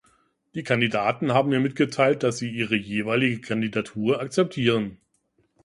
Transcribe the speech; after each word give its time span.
Die 0.55 0.63
Kandidaten 0.63 1.31
haben 1.31 1.49
mir 1.49 1.59
mitgeteilt, 1.59 2.23
dass 2.23 2.39
sie 2.39 2.49
ihre 2.49 2.75
jeweilige 2.75 3.39
Kandidatur 3.39 4.19
akzeptieren. 4.19 4.97